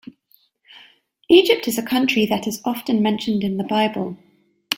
Egypt 1.29 1.67
is 1.67 1.77
a 1.77 1.83
country 1.85 2.25
that 2.25 2.47
is 2.47 2.59
often 2.65 3.03
mentioned 3.03 3.43
in 3.43 3.57
the 3.57 3.63
Bible. 3.63 4.17